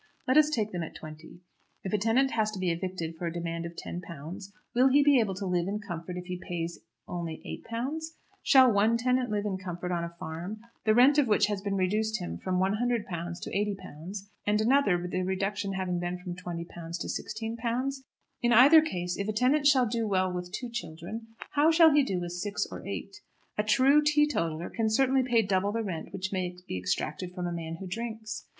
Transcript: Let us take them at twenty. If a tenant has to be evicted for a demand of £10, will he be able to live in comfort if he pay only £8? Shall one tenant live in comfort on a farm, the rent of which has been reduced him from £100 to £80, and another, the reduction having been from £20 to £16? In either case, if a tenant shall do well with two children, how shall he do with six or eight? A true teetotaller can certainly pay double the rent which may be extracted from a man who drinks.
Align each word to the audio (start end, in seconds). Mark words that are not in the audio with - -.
Let 0.27 0.35
us 0.35 0.49
take 0.49 0.71
them 0.71 0.81
at 0.81 0.95
twenty. 0.95 1.41
If 1.83 1.93
a 1.93 1.97
tenant 1.99 2.31
has 2.31 2.49
to 2.53 2.59
be 2.59 2.71
evicted 2.71 3.17
for 3.19 3.27
a 3.27 3.31
demand 3.31 3.67
of 3.67 3.75
£10, 3.75 4.01
will 4.73 4.87
he 4.87 5.03
be 5.03 5.19
able 5.19 5.35
to 5.35 5.45
live 5.45 5.67
in 5.67 5.77
comfort 5.79 6.17
if 6.17 6.25
he 6.25 6.37
pay 6.41 6.67
only 7.07 7.37
£8? 7.71 8.01
Shall 8.41 8.71
one 8.71 8.97
tenant 8.97 9.29
live 9.29 9.45
in 9.45 9.59
comfort 9.59 9.91
on 9.93 10.03
a 10.03 10.09
farm, 10.19 10.57
the 10.85 10.95
rent 10.95 11.19
of 11.19 11.27
which 11.27 11.45
has 11.45 11.61
been 11.61 11.75
reduced 11.75 12.19
him 12.19 12.39
from 12.39 12.57
£100 12.57 13.05
to 13.41 13.51
£80, 13.51 14.23
and 14.47 14.59
another, 14.59 15.07
the 15.07 15.21
reduction 15.21 15.73
having 15.73 15.99
been 15.99 16.17
from 16.17 16.35
£20 16.35 16.65
to 16.65 17.07
£16? 17.07 17.97
In 18.41 18.53
either 18.53 18.81
case, 18.81 19.17
if 19.19 19.27
a 19.27 19.33
tenant 19.33 19.67
shall 19.67 19.85
do 19.85 20.07
well 20.07 20.33
with 20.33 20.51
two 20.51 20.71
children, 20.71 21.27
how 21.51 21.69
shall 21.69 21.91
he 21.93 22.01
do 22.01 22.19
with 22.19 22.31
six 22.31 22.65
or 22.71 22.83
eight? 22.87 23.17
A 23.55 23.63
true 23.63 24.01
teetotaller 24.01 24.71
can 24.71 24.89
certainly 24.89 25.21
pay 25.21 25.43
double 25.43 25.71
the 25.71 25.83
rent 25.83 26.11
which 26.11 26.33
may 26.33 26.57
be 26.67 26.75
extracted 26.79 27.35
from 27.35 27.45
a 27.45 27.51
man 27.53 27.75
who 27.79 27.85
drinks. 27.85 28.47